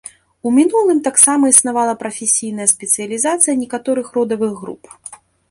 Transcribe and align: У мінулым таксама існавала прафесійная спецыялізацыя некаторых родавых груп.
У 0.47 0.51
мінулым 0.53 1.01
таксама 1.07 1.43
існавала 1.51 1.93
прафесійная 2.01 2.67
спецыялізацыя 2.73 3.59
некаторых 3.63 4.11
родавых 4.19 4.51
груп. 4.65 4.83